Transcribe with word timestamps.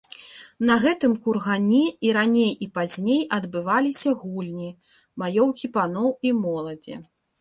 На 0.67 0.75
гэтым 0.83 1.11
кургане 1.25 1.81
і 2.07 2.15
раней 2.17 2.49
і 2.67 2.67
пазней 2.77 3.21
адбываліся 3.37 4.09
гульні, 4.23 4.69
маёўкі 5.25 5.67
паноў 5.77 6.09
і 6.31 6.33
моладзі. 6.43 6.95